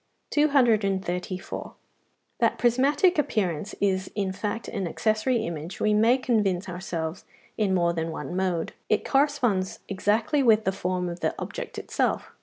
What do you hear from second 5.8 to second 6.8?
may convince